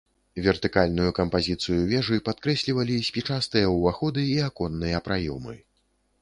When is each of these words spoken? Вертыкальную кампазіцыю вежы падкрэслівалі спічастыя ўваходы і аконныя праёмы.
Вертыкальную 0.45 1.09
кампазіцыю 1.19 1.77
вежы 1.91 2.17
падкрэслівалі 2.29 2.95
спічастыя 3.09 3.67
ўваходы 3.75 4.25
і 4.31 4.33
аконныя 4.49 5.05
праёмы. 5.11 5.55